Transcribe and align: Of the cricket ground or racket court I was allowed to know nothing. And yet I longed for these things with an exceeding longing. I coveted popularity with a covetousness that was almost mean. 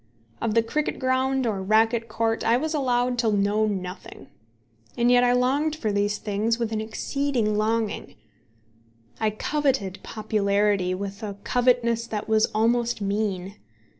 Of 0.41 0.55
the 0.55 0.63
cricket 0.63 0.97
ground 0.97 1.45
or 1.45 1.61
racket 1.61 2.07
court 2.07 2.43
I 2.43 2.57
was 2.57 2.73
allowed 2.73 3.19
to 3.19 3.31
know 3.31 3.67
nothing. 3.67 4.29
And 4.97 5.11
yet 5.11 5.23
I 5.23 5.31
longed 5.33 5.75
for 5.75 5.91
these 5.91 6.17
things 6.17 6.57
with 6.57 6.71
an 6.71 6.81
exceeding 6.81 7.55
longing. 7.55 8.15
I 9.19 9.29
coveted 9.29 9.99
popularity 10.01 10.95
with 10.95 11.21
a 11.21 11.35
covetousness 11.43 12.07
that 12.07 12.27
was 12.27 12.47
almost 12.47 12.99
mean. 12.99 13.57